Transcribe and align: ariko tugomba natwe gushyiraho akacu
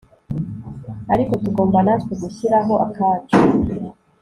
ariko 1.13 1.31
tugomba 1.43 1.77
natwe 1.85 2.13
gushyiraho 2.21 2.73
akacu 2.85 3.39